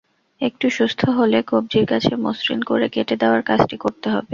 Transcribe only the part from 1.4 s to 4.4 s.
কবজির কাছে মসৃণ করে কেটে দেওয়ার কাজটি করতে হবে।